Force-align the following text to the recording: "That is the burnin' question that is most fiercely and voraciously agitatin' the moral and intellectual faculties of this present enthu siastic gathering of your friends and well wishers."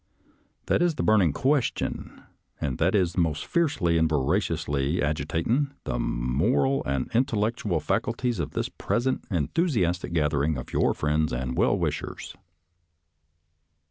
"That 0.65 0.81
is 0.81 0.95
the 0.95 1.03
burnin' 1.03 1.31
question 1.31 2.23
that 2.59 2.95
is 2.95 3.15
most 3.15 3.45
fiercely 3.45 3.99
and 3.99 4.09
voraciously 4.09 4.99
agitatin' 4.99 5.75
the 5.83 5.99
moral 5.99 6.81
and 6.85 7.07
intellectual 7.13 7.79
faculties 7.79 8.39
of 8.39 8.53
this 8.53 8.67
present 8.67 9.29
enthu 9.29 9.65
siastic 9.65 10.11
gathering 10.13 10.57
of 10.57 10.73
your 10.73 10.95
friends 10.95 11.31
and 11.31 11.55
well 11.55 11.77
wishers." 11.77 12.35